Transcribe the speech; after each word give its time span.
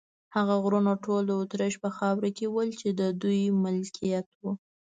هغه 0.35 0.55
غرونه 0.63 0.91
ټول 1.03 1.21
د 1.27 1.31
اتریش 1.43 1.75
په 1.83 1.89
خاوره 1.97 2.29
کې 2.37 2.45
ول، 2.49 2.69
چې 2.81 2.89
د 2.99 3.01
دوی 3.21 3.41
ملکیت 3.63 4.27
و. 4.41 4.45